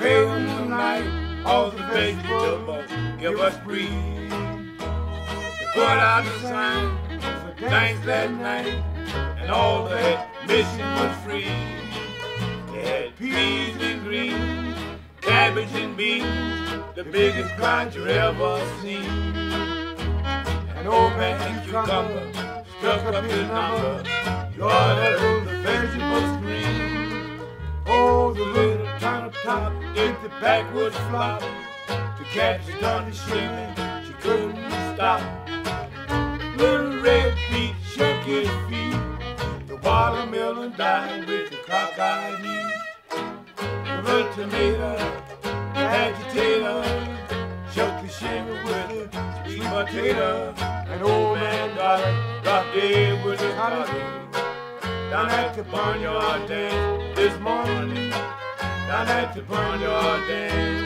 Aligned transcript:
pale 0.00 0.40
moonlight, 0.40 1.04
all 1.44 1.70
the 1.70 1.76
vegetables 1.92 2.90
give 3.20 3.38
us 3.38 3.54
breeze. 3.58 4.30
They 4.30 5.66
put 5.74 5.98
out 6.10 6.24
the 6.24 6.38
sign 6.40 7.20
for 7.20 7.60
dance 7.60 8.02
that 8.06 8.32
night, 8.32 8.82
and 9.38 9.50
all 9.50 9.84
the 9.84 10.18
admission 10.42 10.80
was 10.80 11.14
free. 11.22 11.44
They 12.72 12.82
had 12.88 13.16
peas 13.18 13.76
and 13.82 14.02
greens, 14.02 14.74
cabbage 15.20 15.72
and 15.74 15.94
beans, 15.94 16.24
the 16.94 17.04
biggest 17.04 17.54
crowd 17.56 17.94
you 17.94 18.06
ever 18.06 18.66
seen. 18.80 19.04
An 20.78 20.86
old 20.86 21.12
oh, 21.12 21.16
man 21.18 21.38
and 21.42 21.62
cucumber 21.62 22.32
stuck 22.78 23.04
up 23.04 23.24
his 23.24 23.46
number. 23.48 24.02
You 24.56 24.64
ought 24.64 24.94
to 24.94 25.44
the 25.44 25.56
vegetables 25.62 26.38
scream. 26.38 27.40
Oh, 27.86 28.32
the 28.32 28.44
little 28.44 28.79
turnip 29.10 29.34
top 29.42 29.72
did 29.94 30.14
the 30.22 30.28
backwoods 30.40 30.96
flop. 31.08 31.40
The 31.88 32.24
cat 32.32 32.60
started 32.78 33.14
screaming, 33.14 33.74
she 34.06 34.12
couldn't 34.22 34.70
stop. 34.94 35.20
Little 36.56 37.02
red 37.02 37.34
feet 37.50 37.74
shook 37.92 38.22
his 38.22 38.48
feet. 38.68 39.00
The 39.66 39.76
watermelon 39.82 40.76
died 40.76 41.26
with 41.26 41.50
the 41.50 41.56
cockeyed 41.66 42.38
heat. 42.44 42.74
The 44.04 44.30
tomato, 44.34 44.92
the 45.42 45.84
agitator, 46.02 46.80
shook 47.72 47.94
the 48.02 48.08
shimmy 48.08 48.52
with 48.64 49.10
the 49.10 49.44
sweet 49.48 49.70
potato. 49.74 50.54
An 50.92 51.02
old 51.02 51.38
man 51.38 51.76
got 51.76 52.42
dropped 52.44 52.74
dead 52.74 53.24
with 53.24 53.40
his 53.40 53.54
collie. 53.54 54.04
Down 55.10 55.30
at 55.30 55.56
the 55.56 55.64
barnyard 55.64 56.48
dance 56.48 57.16
this 57.16 57.36
morning. 57.40 57.99
Down 58.90 59.06
at 59.06 59.36
the 59.36 59.42
barnyard 59.42 60.26
dance. 60.26 60.79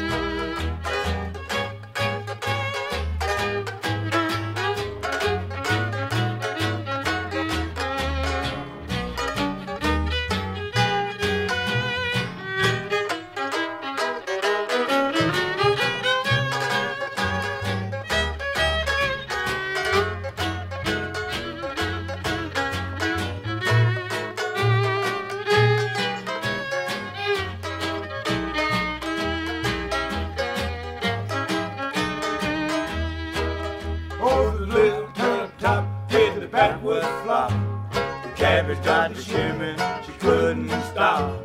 Cabbage 38.45 38.85
got 38.85 39.15
to 39.15 39.23
shimmy, 39.23 39.75
she 40.05 40.13
couldn't 40.19 40.69
stop. 40.93 41.41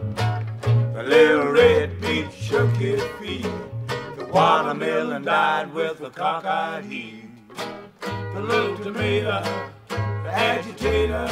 The 0.96 1.04
little 1.08 1.48
red 1.48 2.02
beet 2.02 2.30
shook 2.34 2.76
his 2.76 3.02
feet. 3.22 3.48
The 4.18 4.26
watermelon 4.26 5.24
died 5.24 5.74
with 5.74 6.02
a 6.02 6.10
cockeyed 6.10 6.84
heat. 6.92 7.24
The 8.34 8.42
little 8.42 8.78
tomato, 8.80 9.42
the 9.88 10.32
agitator, 10.50 11.28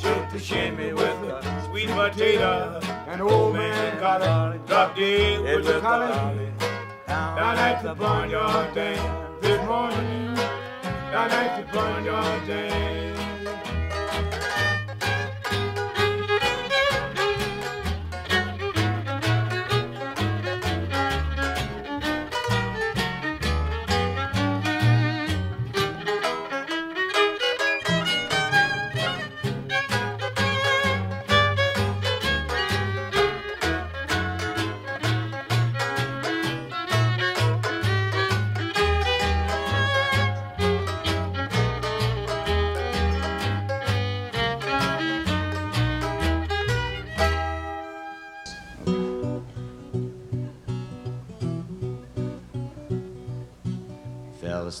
shook 0.00 0.30
the 0.32 0.38
shimmy 0.38 0.94
with 0.94 1.20
a 1.28 1.66
sweet 1.66 1.90
potato. 1.90 2.80
An 3.06 3.20
old 3.20 3.56
man 3.56 4.00
got 4.00 4.22
a 4.22 4.58
drop 4.66 4.96
dead 4.96 5.42
with 5.42 5.76
a 5.76 5.80
collie. 5.80 6.52
Down 7.06 7.58
at 7.58 7.82
the 7.82 7.94
barnyard 7.94 8.74
dance 8.74 9.42
this 9.42 9.60
morning. 9.66 10.34
Down 11.12 11.30
at 11.30 11.66
the 11.66 11.70
barnyard 11.70 12.46
dance. 12.46 13.09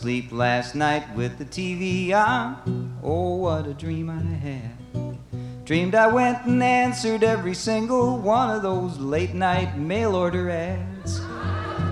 Asleep 0.00 0.32
last 0.32 0.74
night 0.74 1.04
with 1.14 1.36
the 1.36 1.44
TV 1.44 2.14
on. 2.14 2.98
Oh, 3.02 3.36
what 3.36 3.66
a 3.66 3.74
dream 3.74 4.08
I 4.08 4.22
had. 4.22 5.18
Dreamed 5.66 5.94
I 5.94 6.06
went 6.06 6.46
and 6.46 6.62
answered 6.62 7.22
every 7.22 7.52
single 7.52 8.16
one 8.16 8.48
of 8.48 8.62
those 8.62 8.96
late 8.96 9.34
night 9.34 9.76
mail 9.76 10.16
order 10.16 10.48
ads. 10.48 11.20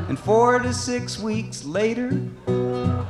And 0.09 0.19
four 0.19 0.59
to 0.59 0.73
six 0.73 1.19
weeks 1.19 1.67
later, 1.67 2.13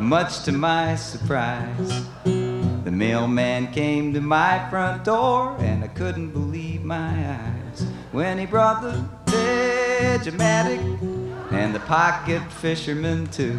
much 0.01 0.43
to 0.47 0.51
my 0.51 0.97
surprise, 0.97 2.05
the 2.25 2.91
mailman 2.91 3.71
came 3.71 4.13
to 4.15 4.21
my 4.21 4.69
front 4.69 5.05
door 5.05 5.57
and 5.61 5.85
I 5.85 5.89
couldn't 5.89 6.31
believe 6.31 6.83
my 6.83 7.37
eyes 7.37 7.87
when 8.11 8.37
he 8.37 8.47
brought 8.47 8.83
the 8.83 9.09
Vegematic 9.27 11.28
and 11.51 11.75
the 11.75 11.81
pocket 11.81 12.43
fisherman 12.53 13.27
too. 13.29 13.59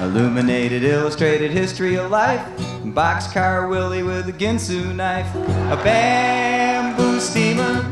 Illuminated, 0.00 0.82
illustrated 0.82 1.50
history 1.50 1.96
of 1.96 2.10
life. 2.10 2.46
Boxcar 2.84 3.68
Willie 3.68 4.02
with 4.02 4.28
a 4.28 4.32
Ginsu 4.32 4.94
knife. 4.94 5.34
A 5.34 5.76
bamboo 5.82 7.18
steamer 7.20 7.84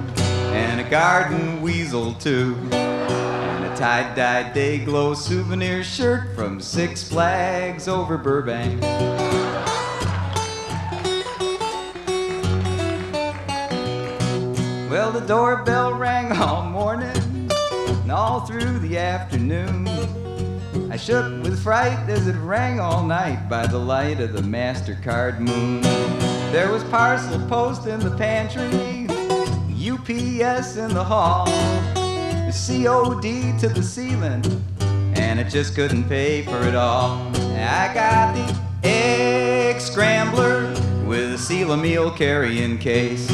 and 0.53 0.81
a 0.81 0.89
garden 0.89 1.63
weasel 1.63 2.13
too. 2.15 2.57
And 2.73 3.65
a 3.65 3.77
tie-dye 3.77 4.53
Day-Glo 4.53 5.15
souvenir 5.15 5.83
shirt 5.83 6.35
from 6.35 6.61
Six 6.61 7.03
Flags 7.09 7.89
over 7.89 8.19
Burbank. 8.19 8.83
Well, 14.91 15.11
the 15.11 15.21
doorbell 15.27 15.95
rang 15.95 16.31
all 18.13 18.41
through 18.41 18.79
the 18.81 18.99
afternoon. 18.99 19.89
I 20.91 20.97
shook 20.97 21.43
with 21.43 21.63
fright 21.63 22.09
as 22.09 22.29
it 22.29 22.37
rang 22.37 22.79
all 22.79 23.03
night 23.05 23.49
by 23.49 23.67
the 23.67 23.79
light 23.79 24.21
of 24.21 24.35
the 24.35 24.43
MasterCard 24.43 25.41
moon. 25.41 25.81
There 26.53 26.71
was 26.71 26.85
parcel 26.85 27.41
post 27.49 27.87
in 27.87 28.01
the 28.01 28.15
pantry, 28.17 29.07
UPS 29.73 30.77
in 30.77 30.93
the 30.93 31.03
hall, 31.03 31.47
COD 32.53 33.59
to 33.59 33.69
the 33.69 33.83
ceiling, 33.83 34.45
and 35.17 35.41
it 35.41 35.49
just 35.49 35.75
couldn't 35.75 36.05
pay 36.05 36.43
for 36.43 36.63
it 36.65 36.75
all. 36.75 37.27
I 37.35 37.91
got 37.95 38.35
the 38.35 38.87
egg 38.87 39.81
scrambler 39.81 40.69
with 41.07 41.33
a 41.33 41.39
Seal-a-Meal 41.39 42.11
carrying 42.13 42.77
case. 42.77 43.31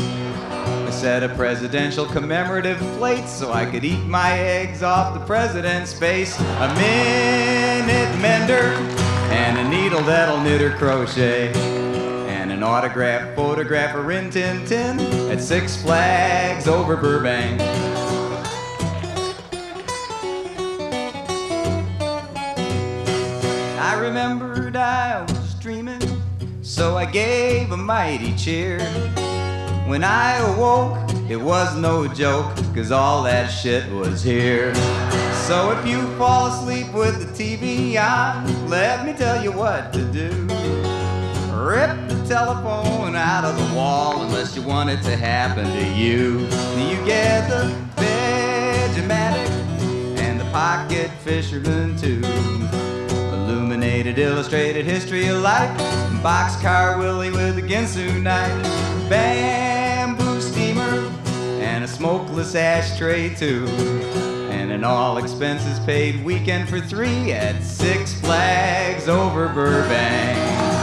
Set 0.99 1.23
of 1.23 1.37
presidential 1.37 2.07
commemorative 2.07 2.77
plates 2.99 3.31
so 3.31 3.53
I 3.53 3.65
could 3.67 3.85
eat 3.85 4.05
my 4.07 4.37
eggs 4.37 4.83
off 4.83 5.15
the 5.15 5.25
president's 5.25 5.93
face. 5.93 6.37
A 6.41 6.75
minute 6.75 8.21
mender 8.21 8.75
and 9.31 9.59
a 9.59 9.69
needle 9.69 10.01
that'll 10.01 10.41
knit 10.41 10.61
or 10.61 10.73
crochet. 10.73 11.53
And 12.29 12.51
an 12.51 12.65
autograph 12.65 13.37
photograph 13.37 13.95
of 13.95 14.07
Rin 14.07 14.29
Tin 14.29 14.67
Tin 14.67 14.99
at 15.31 15.41
Six 15.41 15.81
Flags 15.81 16.67
over 16.67 16.97
Burbank. 16.97 17.61
I 23.81 23.97
remembered 24.01 24.75
I 24.75 25.23
was 25.23 25.55
dreaming, 25.61 26.03
so 26.63 26.97
I 26.97 27.05
gave 27.05 27.71
a 27.71 27.77
mighty 27.77 28.35
cheer. 28.35 28.81
When 29.89 30.05
I 30.05 30.37
awoke, 30.53 30.99
it 31.31 31.41
was 31.41 31.75
no 31.79 32.07
joke, 32.07 32.55
cause 32.75 32.93
all 32.93 33.23
that 33.23 33.47
shit 33.47 33.91
was 33.91 34.23
here. 34.23 34.75
So 35.47 35.71
if 35.71 35.87
you 35.87 36.15
fall 36.19 36.49
asleep 36.49 36.93
with 36.93 37.19
the 37.19 37.43
TV 37.43 37.97
on, 37.97 38.69
let 38.69 39.07
me 39.07 39.15
tell 39.15 39.43
you 39.43 39.51
what 39.51 39.95
to 39.95 40.05
do. 40.13 40.29
Rip 41.57 42.07
the 42.07 42.23
telephone 42.29 43.17
out 43.17 43.47
of 43.47 43.57
the 43.57 43.75
wall 43.75 44.21
unless 44.21 44.55
you 44.55 44.61
want 44.61 44.91
it 44.91 45.03
to 45.05 45.17
happen 45.17 45.65
to 45.65 45.85
you. 45.95 46.41
You 46.77 47.03
get 47.07 47.49
the 47.49 47.75
Vegematic 47.97 49.49
and 50.19 50.39
the 50.39 50.45
Pocket 50.53 51.11
Fisherman 51.23 51.97
too. 51.97 52.21
Illuminated, 53.33 54.19
illustrated 54.19 54.85
history 54.85 55.29
of 55.29 55.39
life. 55.41 55.75
Boxcar 56.23 56.99
Willie 56.99 57.31
with 57.31 57.57
a 57.57 57.63
Ginsu 57.63 58.21
knife. 58.21 58.63
Bam! 59.09 59.78
smokeless 61.89 62.55
ashtray 62.55 63.35
too. 63.35 63.67
And 64.51 64.71
an 64.71 64.85
all 64.85 65.19
expenses 65.19 65.81
paid 65.81 66.25
weekend 66.25 66.69
for 66.69 66.81
three 66.81 67.33
at 67.33 67.63
Six 67.63 68.21
Flags 68.21 69.09
over 69.09 69.49
Burbank. 69.49 70.78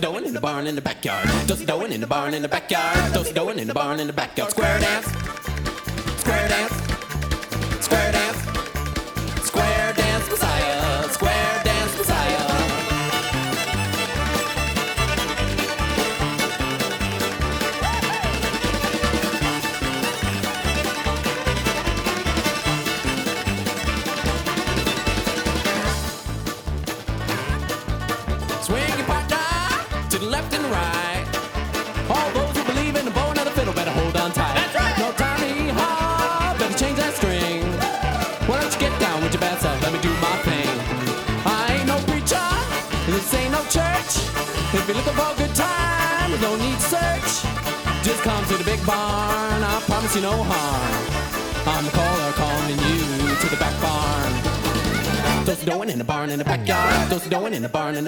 Toast 0.00 0.26
in 0.26 0.34
the 0.34 0.40
barn 0.40 0.66
in 0.66 0.74
the 0.74 0.80
backyard. 0.80 1.28
Toast 1.46 1.66
doing 1.66 1.92
in 1.92 2.00
the 2.00 2.06
barn 2.06 2.32
in 2.32 2.42
the 2.42 2.48
backyard. 2.48 3.12
Toast 3.12 3.34
doing 3.34 3.58
in 3.58 3.68
the 3.68 3.74
barn 3.74 4.00
in 4.00 4.06
the 4.06 4.12
backyard. 4.12 4.50
Square 4.50 4.80
dance. 4.80 5.19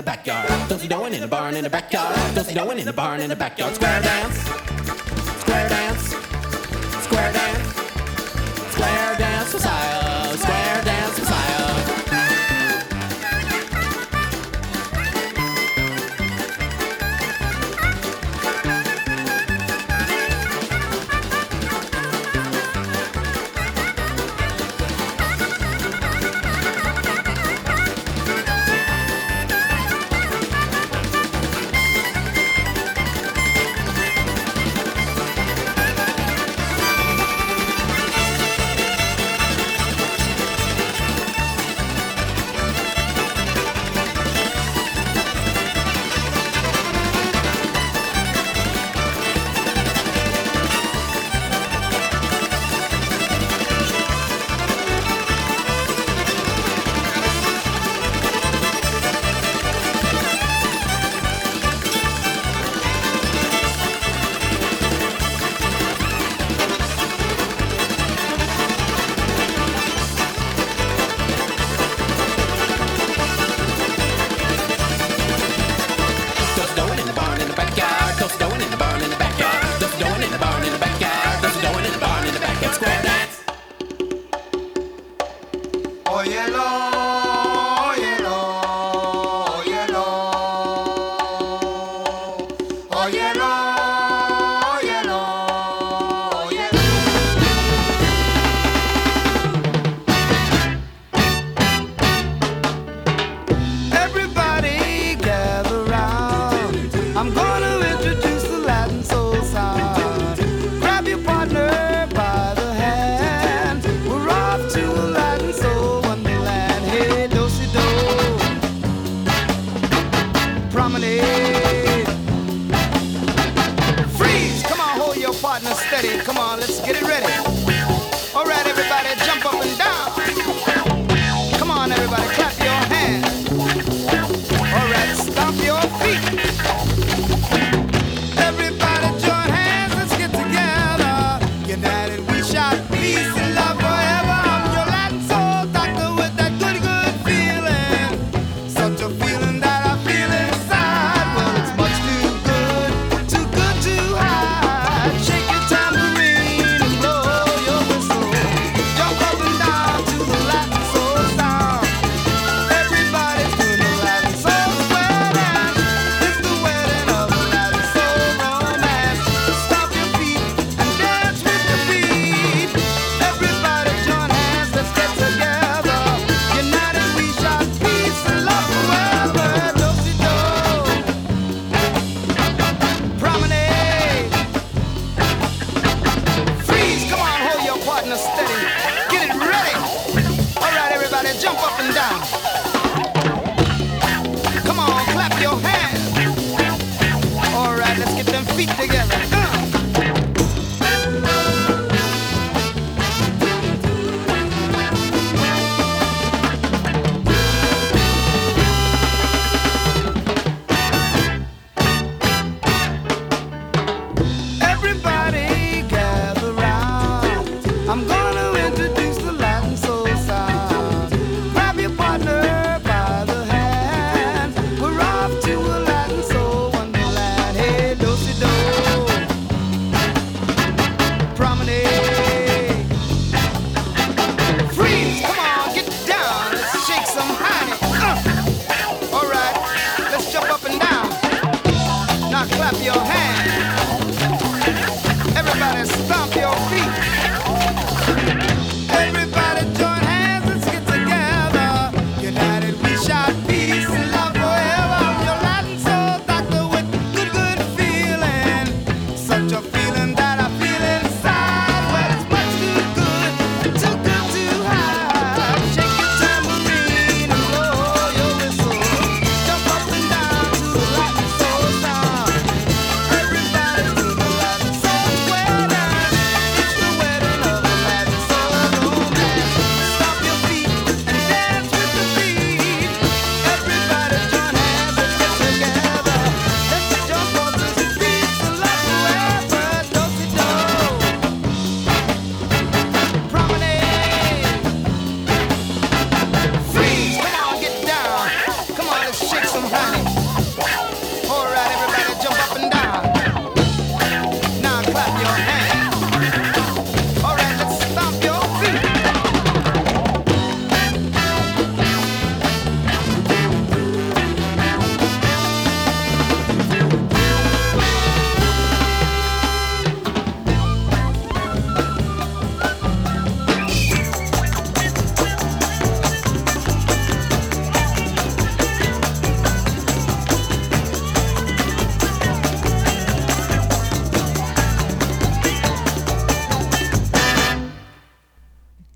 the 0.03 0.11
backyard. 0.11 0.49
Don't 0.69 1.15
in 1.15 1.21
the 1.21 1.29
barn 1.29 1.55
in 1.55 1.63
the 1.63 1.71
backyard. 1.71 2.17
Don't 2.35 2.79
in 2.79 2.85
the 2.85 2.93
barn 2.93 3.21
in 3.21 3.29
the 3.29 3.37
backyard. 3.37 3.75
Square 3.75 4.03
dance. 4.03 4.37
Square 5.41 5.69
dance. 5.69 6.15
Square 7.05 7.33
dance. 7.33 7.62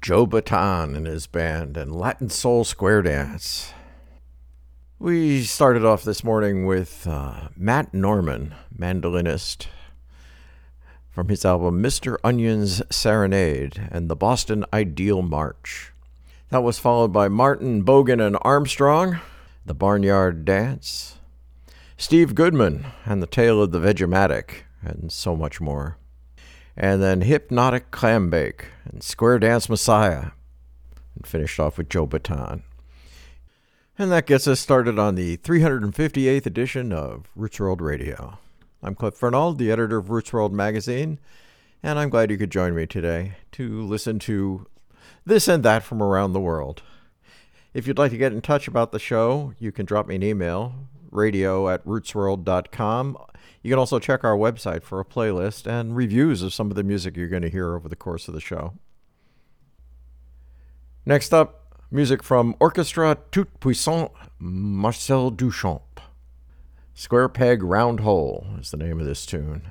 Joe 0.07 0.25
Bataan 0.25 0.97
and 0.97 1.05
his 1.05 1.27
band 1.27 1.77
and 1.77 1.93
Latin 1.93 2.31
Soul 2.31 2.63
Square 2.63 3.03
Dance. 3.03 3.73
We 5.01 5.43
started 5.43 5.85
off 5.85 6.05
this 6.05 6.23
morning 6.23 6.65
with 6.65 7.09
uh, 7.09 7.49
Matt 7.57 7.93
Norman, 7.93 8.55
mandolinist, 8.73 9.67
from 11.11 11.29
his 11.29 11.45
album 11.45 11.83
Mr. 11.83 12.19
Onion's 12.23 12.83
Serenade 12.89 13.89
and 13.91 14.09
the 14.09 14.15
Boston 14.15 14.65
Ideal 14.73 15.23
March. 15.23 15.93
That 16.51 16.63
was 16.63 16.79
followed 16.79 17.13
by 17.13 17.27
Martin 17.27 17.85
Bogan 17.85 18.25
and 18.25 18.39
Armstrong, 18.43 19.19
The 19.65 19.75
Barnyard 19.75 20.45
Dance, 20.45 21.19
Steve 21.97 22.37
Goodman 22.37 22.87
and 23.05 23.21
The 23.21 23.27
Tale 23.27 23.61
of 23.61 23.73
the 23.73 23.81
Vegematic, 23.81 24.67
and 24.83 25.11
so 25.11 25.35
much 25.35 25.61
more 25.61 25.99
and 26.77 27.03
then 27.03 27.23
Hypnotic 27.23 27.91
Clambake 27.91 28.67
and 28.85 29.03
Square 29.03 29.41
Dance 29.41 29.69
Messiah, 29.69 30.33
and 31.15 31.27
finished 31.27 31.59
off 31.59 31.79
with 31.79 31.89
Joe 31.89 32.07
Bataan. 32.07 32.63
And 33.99 34.13
that 34.13 34.27
gets 34.27 34.47
us 34.47 34.61
started 34.61 34.99
on 34.99 35.15
the 35.15 35.39
358th 35.39 36.45
edition 36.45 36.93
of 36.93 37.31
Roots 37.35 37.59
World 37.59 37.81
Radio. 37.81 38.39
I'm 38.83 38.95
Cliff 38.95 39.15
Furnald, 39.15 39.57
the 39.57 39.73
editor 39.73 39.97
of 39.97 40.11
Roots 40.11 40.35
World 40.35 40.53
magazine, 40.53 41.19
and 41.83 41.99
I'm 41.99 42.11
glad 42.11 42.31
you 42.31 42.37
could 42.37 42.51
join 42.51 42.75
me 42.75 42.87
today 42.87 43.37
to 43.53 43.83
listen 43.83 44.19
to 44.21 44.67
this 45.25 45.49
and 45.49 45.63
that 45.65 45.83
from 45.83 46.03
around 46.03 46.35
the 46.35 46.41
world. 46.41 46.83
If 47.73 47.87
you'd 47.87 47.99
like 47.99 48.11
to 48.11 48.19
get 48.19 48.33
in 48.33 48.43
touch 48.43 48.69
about 48.69 48.93
the 48.93 48.99
show, 48.99 49.55
you 49.59 49.73
can 49.73 49.87
drop 49.87 50.07
me 50.07 50.17
an 50.17 50.23
email, 50.23 50.75
radio 51.11 51.71
at 51.71 51.85
rootsworld.com. 51.87 53.17
You 53.67 53.73
can 53.73 53.81
also 53.81 53.99
check 53.99 54.23
our 54.23 54.37
website 54.37 54.85
for 54.85 55.01
a 55.01 55.05
playlist 55.05 55.67
and 55.67 55.97
reviews 55.97 56.41
of 56.41 56.55
some 56.55 56.71
of 56.71 56.77
the 56.77 56.85
music 56.85 57.17
you're 57.17 57.27
going 57.27 57.43
to 57.43 57.51
hear 57.51 57.75
over 57.75 57.89
the 57.89 57.97
course 57.97 58.29
of 58.29 58.35
the 58.35 58.41
show. 58.41 58.75
Next 61.05 61.35
up, 61.35 61.83
music 61.91 62.23
from 62.23 62.55
Orchestra 62.61 63.19
Tout 63.33 63.49
Puissant 63.59 64.13
Marcel 64.39 65.33
Duchamp. 65.33 65.99
Square 66.95 67.31
Peg 67.31 67.65
Round 67.65 67.99
Hole 67.99 68.47
is 68.61 68.71
the 68.71 68.77
name 68.77 69.01
of 69.01 69.05
this 69.05 69.27
tune. 69.27 69.63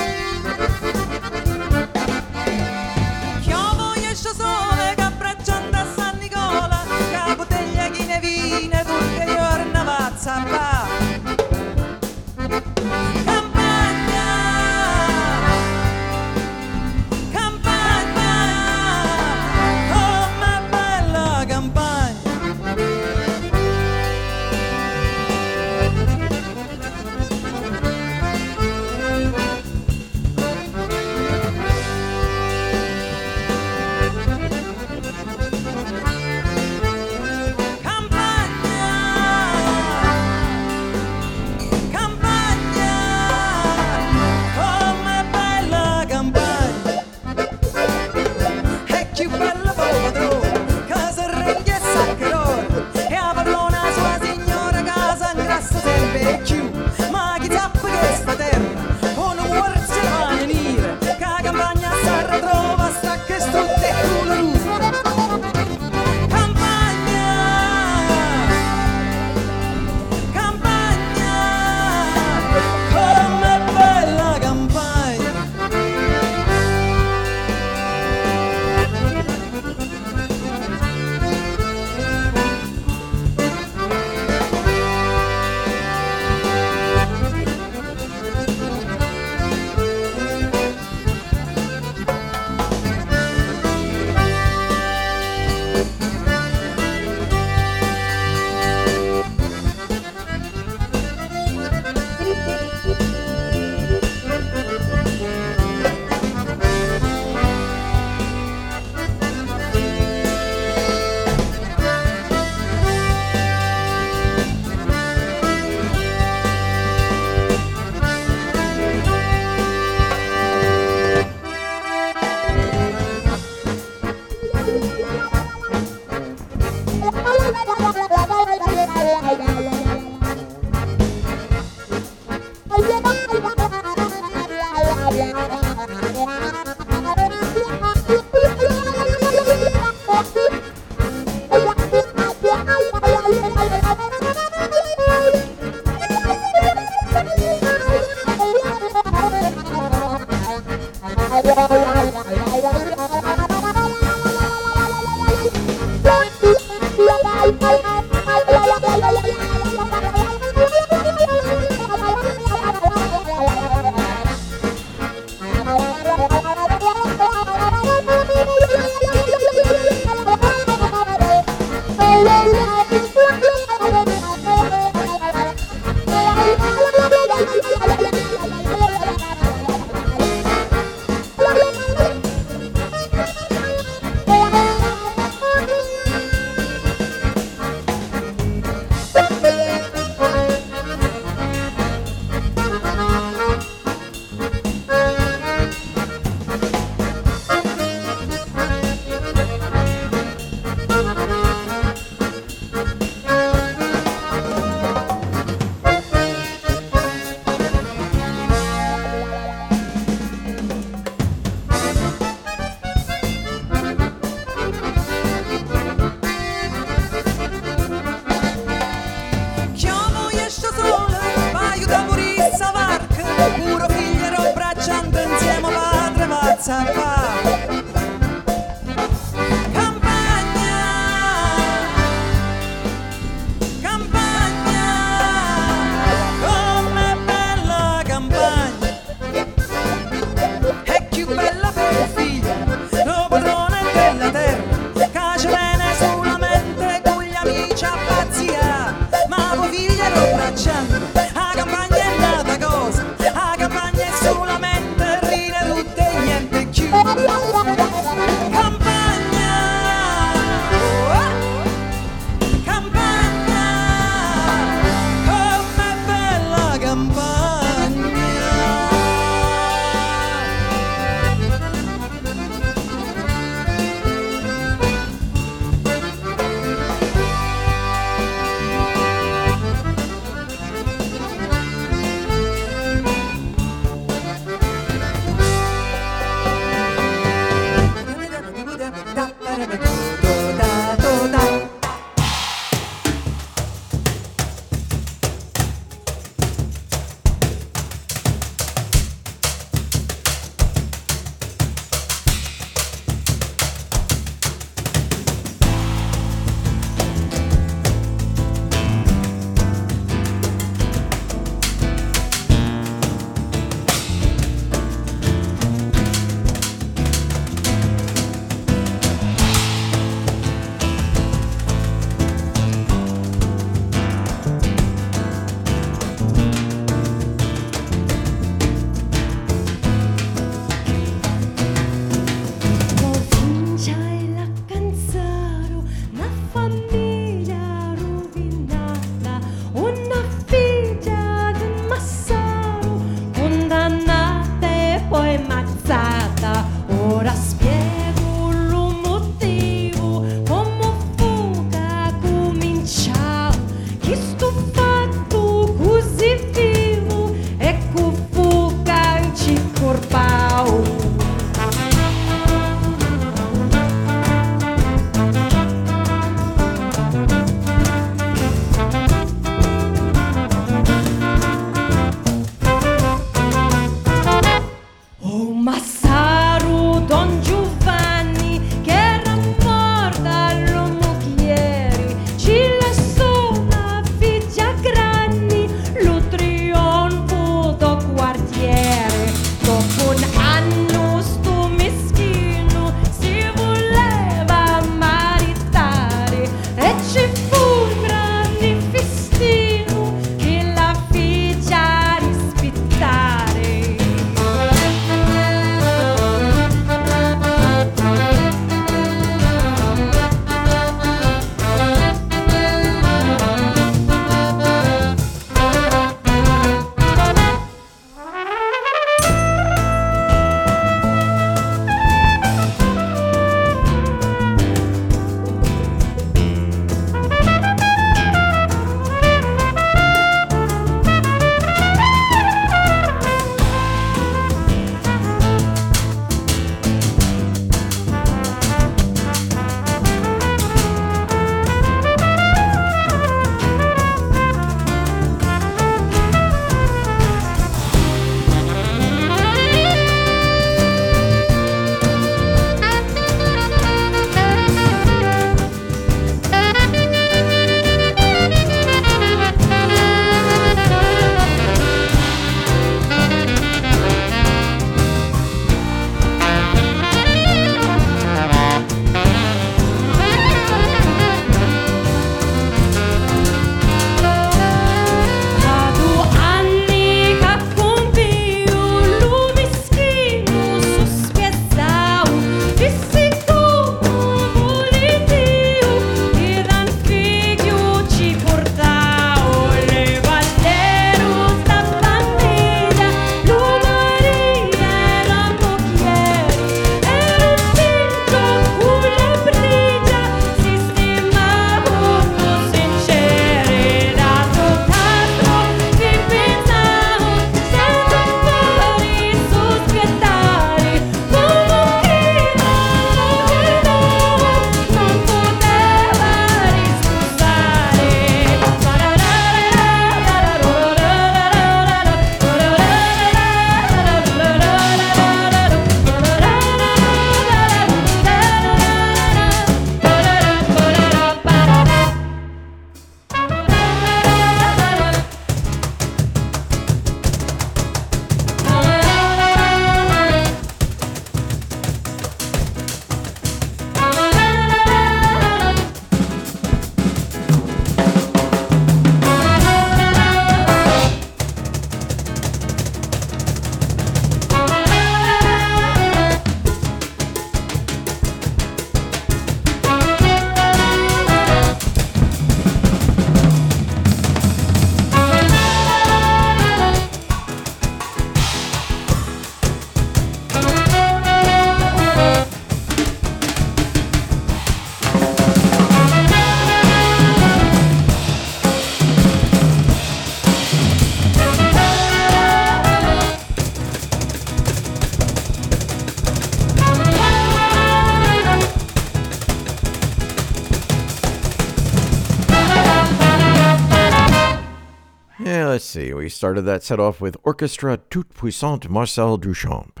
Let's 595.70 595.84
see. 595.84 596.12
We 596.12 596.28
started 596.28 596.62
that 596.62 596.82
set 596.82 596.98
off 596.98 597.20
with 597.20 597.36
Orchestra 597.44 597.96
Toute 597.96 598.34
Puissante 598.34 598.88
Marcel 598.88 599.38
Duchamp, 599.38 600.00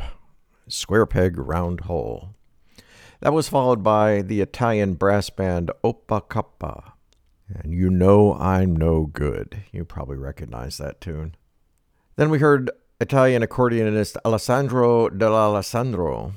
Square 0.66 1.06
Peg 1.06 1.38
Round 1.38 1.82
Hole. 1.82 2.34
That 3.20 3.32
was 3.32 3.48
followed 3.48 3.80
by 3.80 4.22
the 4.22 4.40
Italian 4.40 4.94
brass 4.94 5.30
band 5.30 5.70
Opa 5.84 6.28
Cupa. 6.28 6.94
And 7.54 7.72
You 7.72 7.88
Know 7.88 8.34
I'm 8.34 8.74
No 8.74 9.06
Good. 9.06 9.62
You 9.70 9.84
probably 9.84 10.16
recognize 10.16 10.76
that 10.78 11.00
tune. 11.00 11.36
Then 12.16 12.30
we 12.30 12.40
heard 12.40 12.72
Italian 13.00 13.44
accordionist 13.44 14.16
Alessandro 14.24 15.08
D'Alessandro 15.08 16.32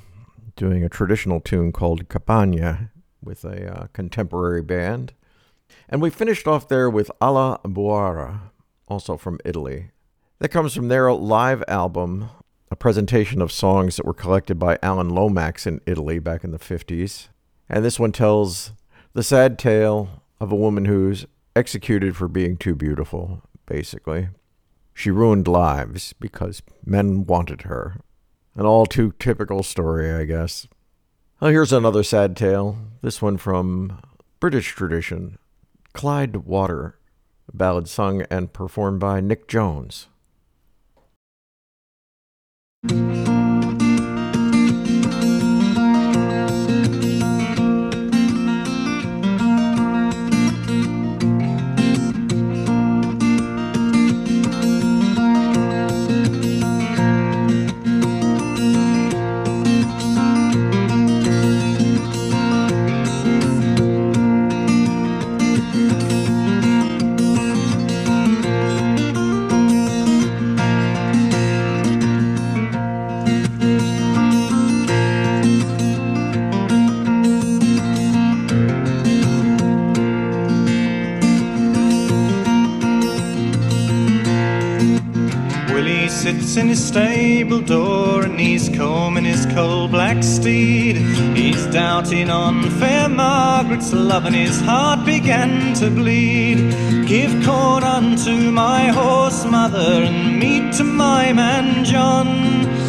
doing 0.54 0.84
a 0.84 0.88
traditional 0.88 1.40
tune 1.40 1.72
called 1.72 2.08
Campagna 2.08 2.92
with 3.20 3.44
a 3.44 3.68
uh, 3.68 3.86
contemporary 3.92 4.62
band. 4.62 5.12
And 5.88 6.00
we 6.00 6.10
finished 6.10 6.46
off 6.46 6.68
there 6.68 6.88
with 6.88 7.10
Alla 7.20 7.58
Buara, 7.64 8.52
also 8.88 9.16
from 9.16 9.40
Italy. 9.44 9.90
That 10.38 10.50
comes 10.50 10.74
from 10.74 10.88
their 10.88 11.12
live 11.12 11.62
album, 11.68 12.30
a 12.70 12.76
presentation 12.76 13.40
of 13.40 13.52
songs 13.52 13.96
that 13.96 14.06
were 14.06 14.14
collected 14.14 14.58
by 14.58 14.78
Alan 14.82 15.10
Lomax 15.10 15.66
in 15.66 15.80
Italy 15.86 16.18
back 16.18 16.44
in 16.44 16.50
the 16.50 16.58
50s. 16.58 17.28
And 17.68 17.84
this 17.84 17.98
one 17.98 18.12
tells 18.12 18.72
the 19.12 19.22
sad 19.22 19.58
tale 19.58 20.22
of 20.40 20.52
a 20.52 20.56
woman 20.56 20.84
who's 20.84 21.26
executed 21.56 22.16
for 22.16 22.28
being 22.28 22.56
too 22.56 22.74
beautiful, 22.74 23.42
basically. 23.66 24.28
She 24.92 25.10
ruined 25.10 25.48
lives 25.48 26.12
because 26.20 26.62
men 26.84 27.26
wanted 27.26 27.62
her. 27.62 28.00
An 28.54 28.66
all 28.66 28.86
too 28.86 29.12
typical 29.18 29.62
story, 29.62 30.12
I 30.12 30.24
guess. 30.24 30.68
Well, 31.40 31.50
here's 31.50 31.72
another 31.72 32.02
sad 32.02 32.36
tale. 32.36 32.78
This 33.02 33.20
one 33.20 33.36
from 33.36 34.00
British 34.40 34.68
tradition 34.68 35.38
Clyde 35.92 36.36
Water, 36.36 36.98
ballad 37.54 37.88
sung 37.88 38.22
and 38.22 38.52
performed 38.52 39.00
by 39.00 39.20
Nic 39.20 39.46
Jones. 39.48 40.08
In 86.26 86.68
his 86.68 86.82
stable 86.82 87.60
door 87.60 88.22
and 88.22 88.40
he's 88.40 88.70
combing 88.70 89.24
his 89.24 89.44
coal 89.46 89.88
black 89.88 90.22
steed. 90.22 90.96
He's 91.36 91.66
doubting 91.66 92.30
on 92.30 92.62
fair 92.80 93.10
Margaret's 93.10 93.92
love 93.92 94.24
and 94.24 94.34
his 94.34 94.58
heart 94.62 95.04
began 95.04 95.74
to 95.74 95.90
bleed. 95.90 96.56
Give 97.06 97.30
corn 97.44 97.84
unto 97.84 98.50
my 98.50 98.86
horse, 98.86 99.44
mother, 99.44 100.02
and 100.02 100.38
meat 100.38 100.72
to 100.74 100.84
my 100.84 101.34
man 101.34 101.84
John. 101.84 102.28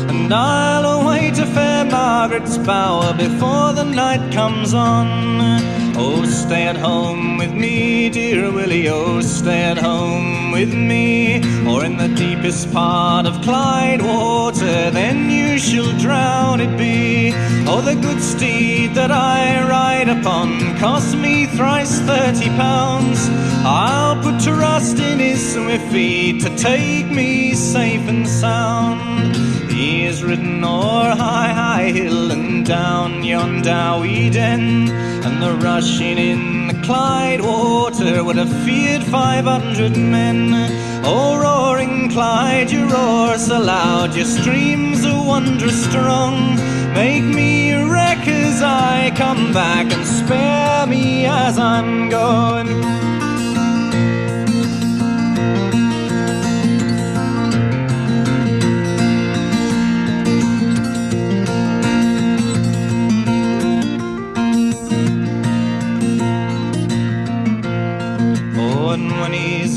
And 0.09 0.33
I'll 0.33 1.01
away 1.01 1.31
to 1.31 1.45
fair 1.45 1.83
Margaret's 1.83 2.57
bower 2.57 3.13
before 3.13 3.73
the 3.73 3.83
night 3.83 4.31
comes 4.31 4.73
on. 4.73 5.74
Oh, 5.97 6.25
stay 6.25 6.63
at 6.63 6.75
home 6.75 7.37
with 7.37 7.53
me, 7.53 8.09
dear 8.09 8.51
Willie. 8.51 8.89
Oh, 8.89 9.21
stay 9.21 9.63
at 9.63 9.77
home 9.77 10.51
with 10.51 10.73
me. 10.73 11.37
Or 11.65 11.85
in 11.85 11.95
the 11.97 12.09
deepest 12.09 12.73
part 12.73 13.25
of 13.25 13.41
Clyde 13.41 14.01
water, 14.01 14.91
then 14.91 15.29
you 15.29 15.57
shall 15.57 15.97
drown 15.97 16.59
it 16.59 16.77
be. 16.77 17.31
Oh, 17.65 17.81
the 17.81 17.95
good 17.95 18.21
steed 18.21 18.93
that 18.95 19.11
I 19.11 19.67
ride 19.69 20.09
upon 20.09 20.77
cost 20.77 21.15
me 21.15 21.45
thrice 21.45 21.99
thirty 22.01 22.49
pounds. 22.49 23.29
I'll 23.63 24.21
put 24.21 24.41
trust 24.41 24.99
in 24.99 25.19
his 25.19 25.53
swift 25.53 25.91
feet 25.91 26.41
to 26.43 26.55
take 26.57 27.07
me 27.09 27.53
safe 27.53 28.07
and 28.09 28.27
sound. 28.27 29.14
He 29.75 30.05
is 30.05 30.23
ridden 30.23 30.63
o'er 30.63 31.13
high, 31.13 31.51
high 31.51 31.91
hill 31.91 32.31
and 32.31 32.65
down 32.65 33.25
yon 33.25 33.61
dowie 33.61 34.29
den, 34.29 34.89
and 34.89 35.43
the 35.43 35.51
rushing 35.55 36.17
in 36.17 36.67
the 36.67 36.81
Clyde 36.85 37.41
water 37.41 38.23
would 38.23 38.37
have 38.37 38.63
feared 38.63 39.03
five 39.03 39.43
hundred 39.43 39.97
men. 39.97 40.53
Oh, 41.03 41.37
roaring 41.37 42.09
Clyde, 42.09 42.71
you 42.71 42.87
roar 42.87 43.37
so 43.37 43.59
loud, 43.59 44.15
your 44.15 44.23
streams 44.23 45.05
are 45.05 45.27
wondrous 45.27 45.83
strong. 45.89 46.55
Make 46.93 47.25
me 47.25 47.73
wreck 47.73 48.25
as 48.29 48.61
I 48.61 49.11
come 49.17 49.51
back 49.51 49.91
and 49.91 50.07
spare 50.07 50.87
me 50.87 51.25
as 51.25 51.59
I'm 51.59 52.07
going. 52.07 52.69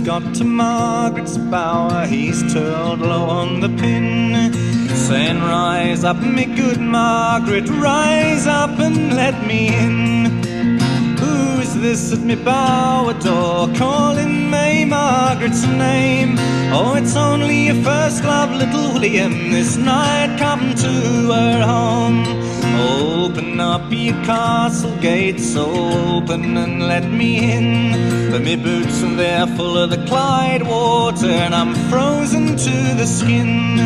Got 0.08 0.34
to 0.34 0.42
Margaret's 0.42 1.36
bower, 1.36 2.06
he's 2.06 2.40
turned 2.50 3.02
low 3.02 3.24
on 3.24 3.60
the 3.60 3.68
pin, 3.68 4.54
saying, 4.88 5.38
Rise 5.38 6.02
up, 6.02 6.16
me 6.16 6.46
good 6.46 6.80
Margaret, 6.80 7.68
rise 7.68 8.46
up 8.46 8.78
and 8.78 9.14
let 9.14 9.46
me 9.46 9.68
in. 9.68 10.47
This 11.80 12.12
at 12.12 12.18
me 12.18 12.34
bower 12.34 13.14
door, 13.14 13.68
calling 13.76 14.50
May 14.50 14.84
Margaret's 14.84 15.64
name? 15.64 16.34
Oh, 16.72 16.96
it's 16.96 17.14
only 17.14 17.66
your 17.66 17.76
first 17.84 18.24
love, 18.24 18.50
little 18.50 18.92
William, 18.94 19.52
this 19.52 19.76
night 19.76 20.36
come 20.40 20.74
to 20.74 20.92
her 21.32 21.62
home. 21.64 22.26
Open 22.80 23.60
up 23.60 23.92
your 23.92 24.14
castle 24.24 24.94
gates, 25.00 25.54
open 25.54 26.56
and 26.56 26.82
let 26.82 27.08
me 27.08 27.52
in. 27.52 28.30
But 28.32 28.42
me 28.42 28.56
boots 28.56 29.00
and 29.02 29.16
they're 29.16 29.46
full 29.46 29.78
of 29.78 29.90
the 29.90 30.04
Clyde 30.06 30.64
water, 30.64 31.30
and 31.30 31.54
I'm 31.54 31.74
frozen 31.88 32.56
to 32.56 32.94
the 32.96 33.06
skin. 33.06 33.78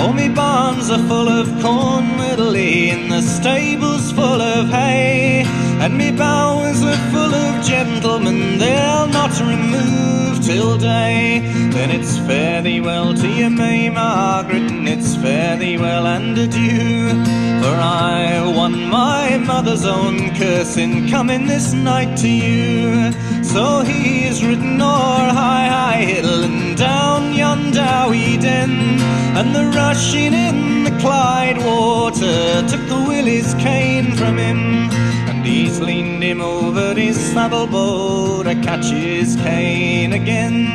All 0.00 0.12
me 0.12 0.28
barns 0.28 0.90
are 0.90 1.06
full 1.06 1.28
of 1.28 1.46
corn 1.62 2.18
widdly, 2.18 2.90
and 2.90 3.10
the 3.10 3.22
stables 3.22 4.10
full 4.10 4.42
of 4.42 4.68
hay. 4.68 5.65
And 5.78 5.98
me 5.98 6.10
bowers 6.10 6.82
are 6.82 6.96
full 7.12 7.34
of 7.34 7.64
gentlemen, 7.64 8.58
they'll 8.58 9.08
not 9.08 9.38
remove 9.40 10.44
till 10.44 10.78
day. 10.78 11.40
Then 11.70 11.90
it's 11.90 12.18
fare 12.18 12.62
thee 12.62 12.80
well 12.80 13.14
to 13.14 13.28
you, 13.28 13.50
May 13.50 13.90
Margaret, 13.90 14.70
and 14.70 14.88
it's 14.88 15.16
fare 15.16 15.56
thee 15.56 15.76
well 15.76 16.06
and 16.06 16.36
adieu. 16.38 17.10
For 17.62 17.74
I 17.74 18.52
won 18.56 18.86
my 18.86 19.38
mother's 19.38 19.84
own 19.84 20.34
curse 20.36 20.76
in 20.76 21.08
coming 21.08 21.46
this 21.46 21.72
night 21.72 22.16
to 22.18 22.28
you. 22.28 23.12
So 23.42 23.80
he's 23.80 24.44
ridden 24.44 24.80
o'er 24.80 25.28
high, 25.42 25.68
high 25.68 26.04
hill 26.04 26.44
and 26.44 26.76
down 26.76 27.34
yon 27.34 27.70
dowie 27.72 28.38
den, 28.38 29.00
and 29.38 29.54
the 29.54 29.66
rushing 29.76 30.32
in 30.32 30.84
the 30.84 30.96
Clyde 31.00 31.58
water 31.58 32.66
took 32.66 32.86
the 32.88 33.04
Willie's 33.08 33.52
cane 33.54 34.16
from 34.16 34.38
him. 34.38 34.95
Him 36.26 36.40
over 36.40 36.92
his 36.92 37.16
saddle 37.16 37.68
bow 37.68 38.42
to 38.42 38.54
catch 38.56 38.86
his 38.86 39.36
cane 39.36 40.12
again. 40.12 40.66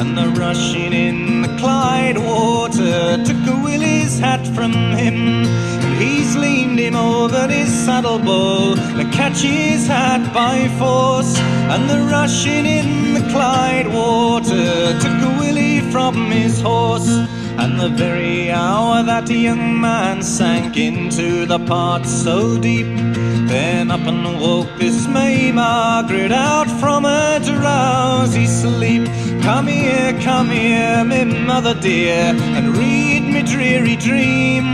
And 0.00 0.16
the 0.16 0.28
rushing 0.40 0.94
in 0.94 1.42
the 1.42 1.54
Clyde 1.58 2.16
water 2.16 3.22
took 3.22 3.36
a 3.54 3.60
Willie's 3.62 4.18
hat 4.18 4.46
from 4.56 4.72
him. 4.72 5.44
And 5.84 5.94
He's 6.02 6.36
leaned 6.36 6.78
him 6.78 6.96
over 6.96 7.46
his 7.48 7.68
saddle 7.84 8.18
bow 8.18 8.76
to 8.76 9.04
catch 9.12 9.42
his 9.42 9.86
hat 9.86 10.32
by 10.32 10.68
force. 10.78 11.36
And 11.72 11.82
the 11.90 12.00
rushing 12.10 12.64
in 12.64 13.12
the 13.12 13.28
Clyde 13.30 13.88
water 13.88 14.98
took 15.02 15.18
a 15.28 15.36
Willie 15.38 15.80
from 15.92 16.30
his 16.30 16.62
horse. 16.62 17.10
And 17.56 17.80
the 17.80 17.88
very 17.88 18.50
hour 18.50 19.02
that 19.02 19.30
young 19.30 19.80
man 19.80 20.22
sank 20.22 20.76
into 20.76 21.46
the 21.46 21.58
pot 21.58 22.04
so 22.04 22.58
deep, 22.58 22.86
then 23.48 23.90
up 23.90 24.00
and 24.00 24.40
woke 24.40 24.68
this 24.78 25.06
May 25.06 25.52
Margaret 25.52 26.32
out 26.32 26.68
from 26.80 27.04
her 27.04 27.38
drowsy 27.38 28.46
sleep. 28.46 29.04
Come 29.42 29.66
here, 29.68 30.18
come 30.22 30.50
here, 30.50 31.04
me 31.04 31.24
mother 31.24 31.74
dear, 31.74 32.34
and 32.56 32.76
read 32.76 33.22
me 33.22 33.42
dreary 33.42 33.96
dream. 33.96 34.64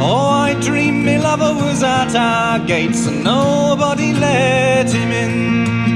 Oh, 0.00 0.28
I 0.28 0.54
dreamed 0.60 1.04
me 1.04 1.18
lover 1.18 1.54
was 1.54 1.82
at 1.82 2.14
our 2.14 2.58
gates 2.60 3.06
and 3.06 3.24
nobody 3.24 4.12
let 4.12 4.92
him 4.92 5.10
in. 5.10 5.87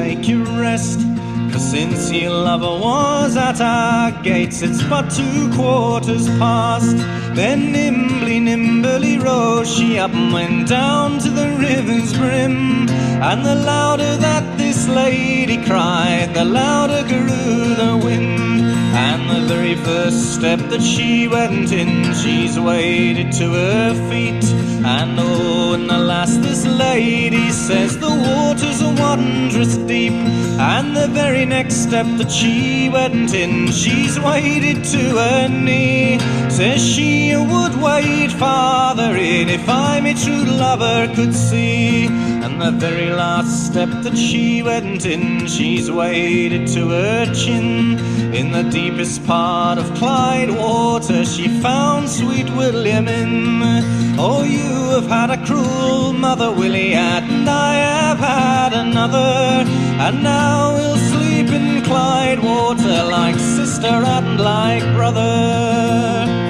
Take 0.00 0.28
your 0.28 0.44
rest. 0.60 1.00
For 1.52 1.58
since 1.58 2.12
your 2.12 2.30
lover 2.30 2.74
was 2.88 3.36
at 3.36 3.60
our 3.60 4.10
gates, 4.22 4.62
it's 4.62 4.82
but 4.84 5.06
two 5.10 5.50
quarters 5.54 6.28
past. 6.38 6.96
Then 7.34 7.72
nimbly, 7.72 8.38
nimbly 8.38 9.18
rose 9.18 9.68
she 9.74 9.98
up 9.98 10.12
and 10.12 10.32
went 10.32 10.68
down 10.68 11.18
to 11.20 11.30
the 11.30 11.48
river's 11.68 12.12
brim. 12.16 12.88
And 13.30 13.44
the 13.44 13.56
louder 13.56 14.16
that 14.28 14.44
this 14.58 14.88
lady 14.88 15.56
cried, 15.64 16.34
the 16.34 16.44
louder 16.44 17.02
grew 17.08 17.74
the 17.82 18.00
wind. 18.04 18.62
And 19.06 19.22
the 19.30 19.42
very 19.52 19.74
first 19.74 20.34
step 20.36 20.60
that 20.70 20.82
she 20.82 21.28
went 21.28 21.72
in, 21.72 22.14
she's 22.14 22.58
waded 22.58 23.32
to 23.40 23.46
her 23.50 23.94
feet. 24.08 24.44
And 24.84 25.18
oh, 25.18 25.74
and 25.74 25.88
last 25.88 26.40
this 26.42 26.64
lady 26.66 27.50
says 27.50 27.98
the 27.98 28.08
waters 28.08 28.57
are 28.57 28.57
wondrous 28.98 29.76
deep. 29.76 30.12
And 30.60 30.96
the 30.96 31.06
very 31.08 31.44
next 31.44 31.76
step 31.76 32.06
that 32.18 32.30
she 32.30 32.88
went 32.88 33.32
in, 33.34 33.70
she's 33.70 34.18
waded 34.18 34.84
to 34.84 34.98
her 34.98 35.48
knee. 35.48 36.18
Says 36.50 36.84
she 36.84 37.36
would 37.36 37.80
wade 37.80 38.32
farther 38.32 39.16
in 39.16 39.48
if 39.48 39.68
I, 39.68 40.00
my 40.00 40.14
true 40.14 40.44
lover, 40.44 41.12
could 41.14 41.34
see. 41.34 42.06
And 42.06 42.60
the 42.60 42.72
very 42.72 43.10
last 43.10 43.66
step 43.66 43.90
that 44.02 44.16
she 44.16 44.62
went 44.62 45.06
in, 45.06 45.46
she's 45.46 45.90
waded 45.90 46.66
to 46.68 46.88
her 46.90 47.32
chin. 47.34 47.98
In 48.34 48.52
the 48.52 48.64
deepest 48.64 49.24
part 49.26 49.78
of 49.78 49.94
Clyde 49.94 50.50
water, 50.50 51.24
she 51.24 51.48
found 51.60 52.08
sweet 52.08 52.50
William 52.50 53.06
in. 53.06 53.62
Oh, 54.18 54.42
you 54.42 55.00
have 55.00 55.06
had 55.06 55.30
a 55.30 55.46
cruel 55.46 56.12
mother, 56.12 56.50
Willie, 56.50 56.94
and 56.94 57.48
I 57.48 57.97
had 58.18 58.72
another. 58.72 59.64
And 60.04 60.22
now 60.22 60.74
we'll 60.74 60.96
sleep 60.96 61.48
in 61.48 61.82
Clyde 61.82 62.40
water 62.40 63.04
like 63.04 63.38
sister 63.38 63.86
and 63.86 64.40
like 64.40 64.82
brother. 64.94 66.47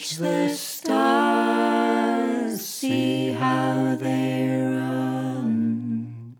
watch 0.00 0.16
the 0.16 0.48
stars, 0.48 2.58
see 2.58 3.32
how 3.32 3.94
they 3.96 4.48
run, 4.48 6.34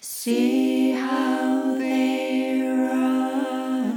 see 0.00 0.90
how 0.92 1.76
they 1.78 2.62
run. 2.62 3.92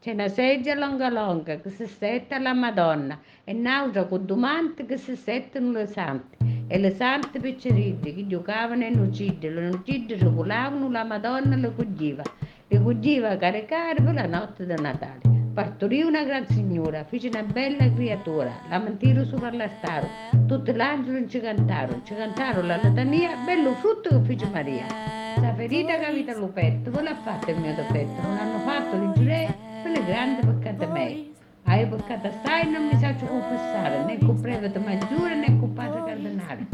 C'è 0.00 0.10
una 0.10 0.28
seggia 0.28 0.74
longa 0.74 1.08
longa 1.08 1.60
che 1.60 1.70
si 1.70 1.86
setta 1.86 2.34
alla 2.34 2.52
Madonna 2.52 3.20
e 3.44 3.54
un'altra 3.54 4.06
con 4.06 4.26
domande 4.26 4.84
che 4.84 4.96
si 4.96 5.14
settano 5.14 5.70
le 5.70 5.86
sante 5.86 6.36
e 6.66 6.78
le 6.78 6.92
sante 6.96 7.38
piccerite 7.38 8.12
che 8.12 8.26
giocavano 8.26 8.84
e 8.84 8.90
nucide, 8.90 9.50
le 9.50 9.68
nucide 9.68 10.16
regolavano, 10.16 10.90
la 10.90 11.04
Madonna 11.04 11.54
e 11.54 11.58
le 11.58 11.72
coglieva, 11.72 12.24
le 12.66 12.82
coglieva 12.82 13.30
a 13.30 13.36
caricare 13.36 14.02
per 14.02 14.14
la 14.14 14.26
notte 14.26 14.66
di 14.66 14.74
Natale 14.82 15.31
partorì 15.52 16.02
una 16.02 16.24
gran 16.24 16.46
signora 16.48 17.04
fece 17.04 17.28
una 17.28 17.42
bella 17.42 17.92
creatura 17.92 18.52
la 18.68 18.78
mentira 18.78 19.24
sopra 19.24 19.52
la 19.52 19.68
staro 19.78 20.08
tutti 20.46 20.72
l'angelo 20.72 21.26
ci 21.28 21.40
cantarono 21.40 22.02
ci 22.04 22.14
cantarono 22.14 22.66
la 22.66 22.76
litania 22.82 23.36
bello 23.44 23.72
frutto 23.74 24.08
che 24.08 24.24
fece 24.24 24.46
Maria 24.46 25.20
sta 25.36 25.54
ferita 25.54 25.98
che 25.98 26.04
avete 26.04 26.34
lo 26.34 26.48
petto, 26.48 26.90
quello 26.90 27.10
ha 27.10 27.16
fatto 27.16 27.50
il 27.50 27.58
mio 27.58 27.74
difetto, 27.74 28.22
non 28.22 28.36
hanno 28.36 28.58
fatto 28.60 28.96
il 28.96 29.12
giurè, 29.14 29.54
quello 29.82 29.96
è 29.96 30.04
grande 30.04 30.46
peccato 30.46 30.92
me. 30.92 31.30
Hai 31.64 31.86
peccato 31.86 32.30
stai 32.40 32.70
non 32.70 32.86
mi 32.86 32.98
saccio 32.98 33.26
confessare, 33.26 34.04
né 34.04 34.18
con 34.18 34.40
prevede 34.40 34.78
maggiore 34.78 35.36
né 35.36 35.58
con 35.58 35.72
padre 35.72 36.02
cardinale. 36.04 36.66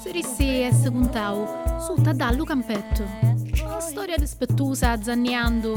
Serissi 0.00 0.64
e 0.64 0.72
se 0.72 0.90
contau, 0.90 1.46
sulta 1.80 2.12
dallo 2.12 2.44
campetto. 2.44 3.04
Storia 3.78 4.16
dispettusa, 4.16 5.00
zanniando, 5.00 5.74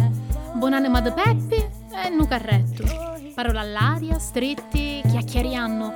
buonanima 0.56 1.02
de 1.02 1.12
Peppi 1.12 1.77
e 2.04 2.10
nu 2.10 2.28
carretto. 2.28 2.84
Parola 3.34 3.62
all'aria, 3.62 4.18
stretti, 4.20 5.02
chiacchierianno. 5.08 5.94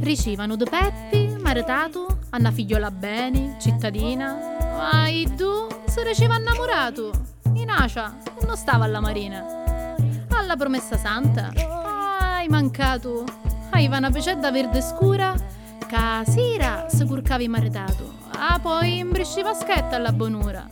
Ricevano 0.00 0.56
de 0.56 0.64
Peppi, 0.64 1.36
maritato, 1.40 2.14
Anna 2.34 2.50
figliola 2.50 2.90
bene, 2.90 3.54
cittadina. 3.60 4.36
Ma 4.76 5.06
i 5.06 5.24
due 5.36 5.68
si 5.86 6.02
riceva 6.02 6.36
innamorato. 6.36 7.12
In 7.54 7.70
Acia 7.70 8.12
non 8.44 8.56
stava 8.56 8.86
alla 8.86 8.98
marina. 8.98 9.94
Alla 10.30 10.56
promessa 10.56 10.96
santa. 10.96 11.52
Hai 11.54 12.48
mancato. 12.48 13.24
Aveva 13.70 13.98
una 13.98 14.10
pecedda 14.10 14.50
verde 14.50 14.80
scura. 14.80 15.32
Casira 15.86 16.86
si 16.88 17.04
curcava 17.04 17.48
maritato. 17.48 18.14
Ah, 18.36 18.58
poi 18.58 18.98
imbrisciva 18.98 19.54
schetta 19.54 19.94
alla 19.94 20.10
bonura. 20.10 20.66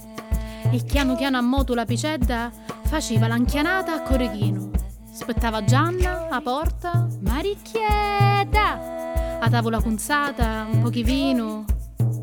E 0.68 0.82
piano 0.84 1.14
piano 1.14 1.38
a 1.38 1.42
moto 1.42 1.74
la 1.74 1.84
picedda 1.84 2.50
faceva 2.82 3.28
l'anchianata 3.28 3.94
a 3.94 4.02
Corichino. 4.02 4.71
Aspettava 5.12 5.62
Gianna 5.62 6.28
a 6.30 6.40
porta, 6.40 7.06
Maricchietta! 7.20 9.40
A 9.40 9.50
tavola 9.50 9.78
punzata, 9.78 10.66
un 10.70 10.80
po' 10.80 10.88
di 10.88 11.04
vino. 11.04 11.66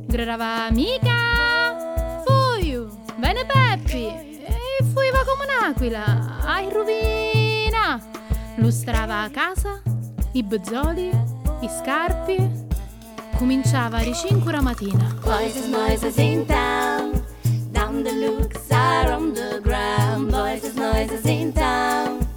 Gridava 0.08 0.66
amica! 0.66 2.24
Fuio! 2.26 2.90
Bene 3.16 3.46
Peppi! 3.46 4.08
E 4.08 4.84
fuiva 4.92 5.24
come 5.24 5.46
un'aquila, 5.46 6.40
ai 6.44 6.68
rovina! 6.74 8.02
Lustrava 8.56 9.22
a 9.22 9.30
casa, 9.30 9.80
i 10.32 10.42
bezzoli, 10.42 11.12
i 11.62 11.70
scarpi. 11.70 12.66
Cominciava 13.38 13.98
a 13.98 14.02
ricinque 14.02 14.60
mattina. 14.62 15.16
Voices, 15.22 15.68
noises 15.68 16.18
in 16.18 16.44
town. 16.48 17.24
Down 17.70 18.02
the 18.02 18.14
looks 18.14 18.72
are 18.72 19.12
on 19.12 19.32
the 19.34 19.60
ground. 19.62 20.32
Voices, 20.32 20.74
noises 20.74 21.24
in 21.26 21.54
town. 21.54 22.29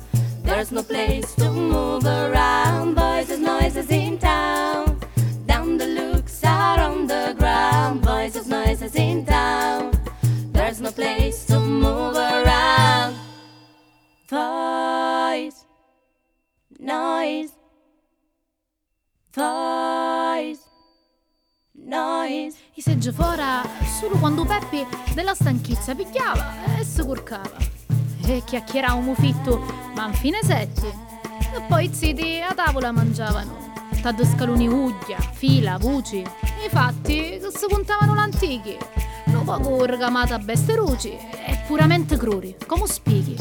There's 0.63 0.71
no 0.71 0.85
place 0.85 1.35
to 1.35 1.51
move 1.51 2.07
around. 2.07 2.95
Voices, 2.95 3.41
noises 3.41 3.91
in 3.91 4.17
town. 4.17 4.97
Down 5.45 5.77
the 5.77 5.87
looks 5.87 6.45
are 6.45 6.79
on 6.79 7.09
the 7.09 7.35
ground. 7.37 8.05
Voices, 8.05 8.47
noises 8.47 8.95
in 8.95 9.27
town. 9.27 9.91
There's 10.53 10.81
no 10.81 10.93
place 10.93 11.47
to 11.47 11.59
move 11.59 12.15
around. 12.15 13.17
Voice, 14.31 15.67
noise, 16.79 17.51
voice, 19.35 20.61
noise. 21.75 22.57
I 22.75 22.81
seggi 22.81 23.11
fora 23.11 23.63
solo 23.99 24.17
quando 24.17 24.45
Peppi 24.45 24.87
della 25.13 25.35
stanchezza 25.35 25.97
pigliava 25.97 26.77
e 26.79 26.85
si 26.85 27.03
curcava. 27.03 27.82
E 28.25 28.43
chiacchieravamo 28.45 29.15
fitto, 29.15 29.59
ma 29.95 30.07
infine 30.07 30.41
setti. 30.43 30.87
E 30.87 31.61
poi 31.69 31.87
i 31.87 31.95
ziti 31.95 32.41
a 32.41 32.55
tavola 32.55 32.93
mangiavano. 32.93 33.71
Taddo 34.01 34.25
scaloni 34.25 34.69
uglia, 34.69 35.19
fila, 35.19 35.77
voci. 35.79 36.19
I 36.19 36.69
fatti 36.69 37.39
che 37.41 37.49
si 37.55 37.67
contavano 37.69 38.15
l'antichi. 38.15 38.77
Un 39.27 39.45
poco 39.45 39.85
ricamata 39.85 40.37
a 40.37 40.39
beste 40.39 40.75
ruci 40.77 41.11
e 41.11 41.59
puramente 41.67 42.17
cruri, 42.17 42.57
come 42.67 42.87
spieghi. 42.87 43.37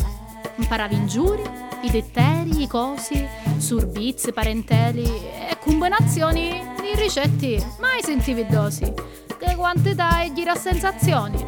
Imparavi 0.55 0.95
ingiuri, 0.95 1.43
i 1.81 1.89
detteri, 1.89 2.61
i 2.63 2.67
cosi, 2.67 3.27
surbizi, 3.57 4.31
parenteli 4.33 5.03
e 5.03 5.57
combinazioni 5.59 6.61
di 6.81 6.99
ricetti 6.99 7.63
mai 7.79 8.01
sentivi 8.03 8.45
dosi, 8.45 8.91
che 9.37 9.55
quantità 9.55 10.21
e 10.21 10.33
gira 10.33 10.55
sensazioni. 10.55 11.45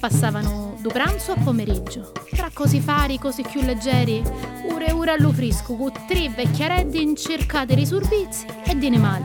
Passavano 0.00 0.73
do 0.84 0.90
pranzo 0.90 1.32
a 1.32 1.36
pomeriggio, 1.42 2.12
tra 2.28 2.50
cosi 2.52 2.78
fari, 2.78 3.18
cosi 3.18 3.40
più 3.40 3.62
leggeri, 3.62 4.22
ure 4.68 4.92
ure 4.92 5.12
allo 5.12 5.32
frisco, 5.32 5.76
con 5.76 5.90
tre 6.06 6.28
vecchiareddi 6.28 7.00
in 7.00 7.16
cerca 7.16 7.64
di 7.64 7.74
risurbizi 7.74 8.44
e 8.66 8.76
di 8.76 8.84
animali. 8.84 9.24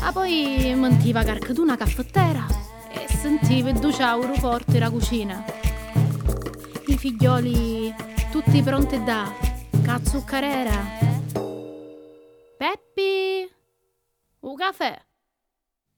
Ah 0.00 0.12
poi 0.12 0.72
mentiva 0.76 1.22
carcaduna 1.22 1.76
caffettera 1.76 2.46
e 2.90 3.06
sentivi 3.06 3.68
il 3.68 3.78
duciauro 3.78 4.32
forte 4.32 4.78
la 4.78 4.88
cucina. 4.88 5.44
I 6.86 6.96
figlioli 6.96 7.94
tutti 8.30 8.62
pronti 8.62 9.04
da 9.04 9.30
cazzuccarera. 9.82 10.84
Peppi, 12.56 13.46
un 14.40 14.54
caffè 14.54 14.98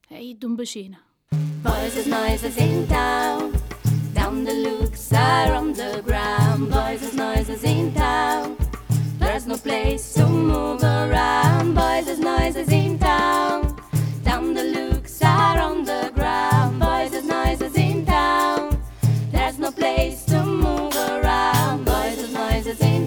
e 0.09 0.21
i 0.21 0.37
dumbecina. 0.37 1.01
Voices, 1.63 2.07
noises 2.07 2.57
in 2.57 2.87
town. 2.89 3.66
Down 4.37 4.45
the 4.45 4.53
looks 4.53 5.13
are 5.15 5.53
on 5.55 5.73
the 5.73 6.03
ground. 6.05 6.69
Voices, 6.69 7.15
noises 7.15 7.65
in 7.65 7.95
town. 7.95 8.59
There's 9.19 9.47
no 9.47 9.57
place 9.57 10.13
to 10.13 10.29
move 10.29 10.83
around. 10.83 11.75
Voices, 11.75 12.19
noises 12.19 12.69
in 12.69 12.99
town. 12.99 13.81
Down 14.25 14.53
the 14.53 14.65
looks 14.65 15.23
are 15.23 15.59
on 15.59 15.85
the 15.85 16.13
ground. 16.15 16.83
Voices, 16.83 17.25
noises 17.25 17.77
in 17.77 18.05
town. 18.05 18.79
There's 19.33 19.59
no 19.59 19.71
place 19.71 20.27
to 20.27 20.45
move 20.45 20.95
around. 20.95 21.87
Voices, 21.87 22.31
noises 22.35 22.81
in 22.83 23.06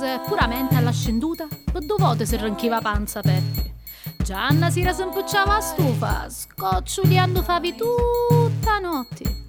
Se 0.00 0.14
è 0.14 0.20
puramente 0.20 0.76
alla 0.76 0.92
scenduta, 0.92 1.46
due 1.72 1.96
volte 1.98 2.24
si 2.24 2.34
ranchiva 2.38 2.80
panza 2.80 3.20
Peppi. 3.20 3.70
Gianna 4.24 4.70
si 4.70 4.82
rasempucciava 4.82 5.56
a 5.56 5.60
stufa, 5.60 6.26
scocciuliando 6.26 7.42
favi 7.42 7.74
tutta 7.74 8.78
notte. 8.78 9.48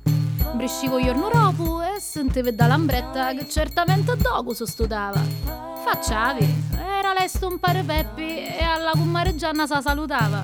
Briscivo 0.54 1.02
giorno 1.02 1.30
dopo 1.32 1.82
e 1.82 2.02
sentivi 2.02 2.54
da 2.54 2.68
lambretta 2.68 3.32
che 3.32 3.48
certamente 3.48 4.18
dopo 4.18 4.54
si 4.54 4.66
studava. 4.66 5.22
Facciavi, 5.86 6.66
era 6.76 7.14
lei 7.14 7.30
stompare 7.30 7.84
Peppi 7.84 8.44
e 8.44 8.62
alla 8.62 8.92
comare 8.92 9.34
Gianna 9.38 9.66
sa 9.66 9.80
salutava. 9.80 10.44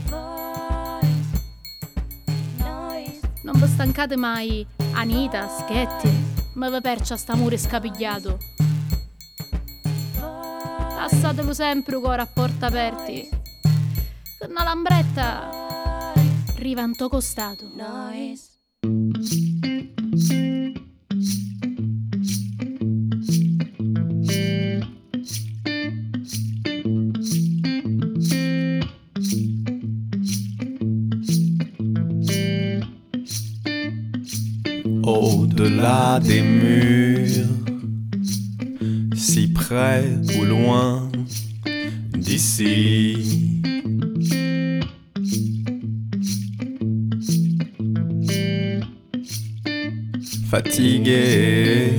Non 3.42 3.60
vi 3.60 3.68
stancate 3.68 4.16
mai, 4.16 4.66
Anita, 4.94 5.50
Schetti, 5.50 6.10
ma 6.54 6.70
vi 6.70 6.80
percia 6.80 7.18
sta 7.18 7.36
mure 7.36 7.58
scapigliato. 7.58 8.38
Passatelo 11.10 11.54
sempre 11.54 12.02
con 12.02 12.20
a 12.20 12.26
porta 12.26 12.66
aperti. 12.66 13.30
Una 14.46 14.64
lambretta 14.66 16.14
to 16.98 17.08
costato. 17.08 17.72
noise. 17.78 18.50
Au-delà 35.04 36.20
des 36.20 36.44
murs, 36.44 37.57
si 39.68 39.74
près 39.74 40.04
ou 40.40 40.46
loin 40.46 41.10
d'ici. 42.14 43.62
Fatigué 50.50 51.92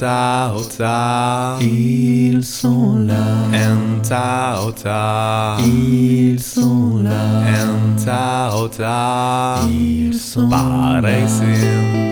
tao 0.00 0.62
tao. 0.78 1.60
Ils 1.60 2.42
sont 2.42 3.06
là. 3.06 3.22
En 3.52 4.00
tao 4.00 4.72
tao. 4.72 5.58
Ils 5.62 6.40
sont 6.40 7.02
là. 7.02 7.42
En 7.66 8.02
tao 8.02 8.68
tao. 8.68 9.68
Ils 9.68 10.14
sont 10.14 10.48
là. 10.48 11.00
Pareil 11.02 11.28
sind. 11.28 12.09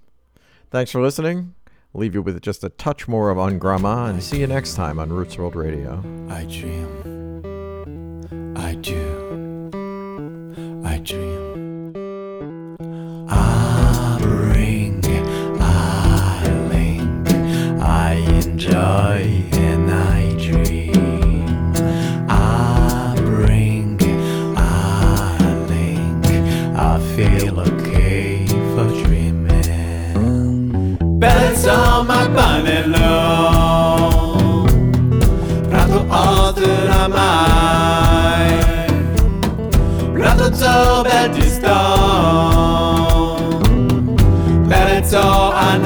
Thanks 0.71 0.93
for 0.93 1.03
listening. 1.03 1.57
Leave 1.93 2.15
you 2.15 2.23
with 2.23 2.41
just 2.41 2.63
a 2.63 2.69
touch 2.69 3.09
more 3.09 3.31
of 3.31 3.37
Ungrama 3.37 4.09
and 4.09 4.23
see 4.23 4.39
you 4.39 4.47
next 4.47 4.77
time 4.77 5.01
on 5.01 5.13
Roots 5.13 5.37
World 5.37 5.57
Radio. 5.57 5.99
I 6.29 6.45
dream. 6.45 6.87
I 8.57 8.77
do. 8.77 9.71
I 10.85 10.99
dream. 10.99 11.97
I 13.29 14.19
bring, 14.21 15.05
I 15.61 16.49
link, 16.71 17.29
I 17.83 18.13
enjoy, 18.45 19.40
saw 31.61 32.03
my 32.03 32.27
bunny 32.29 32.81
low 32.87 34.65
Prato 35.69 36.07
altera 36.09 37.07
mai 37.17 38.53
Prato 40.15 40.49
to 40.61 41.03
beltisto 41.05 41.77
Bereco 44.71 45.53
a 45.53 45.77